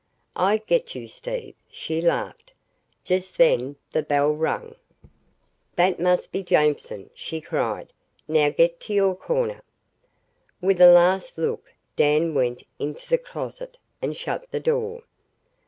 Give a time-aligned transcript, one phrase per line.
[0.35, 2.53] "I get you Steve," she laughed.
[3.03, 4.73] Just then the bell rang.
[5.75, 7.93] "That must be Jameson," she cried.
[8.27, 9.61] "Now get to your corner."
[10.59, 15.03] With a last look Dan went into the closet and shut the door.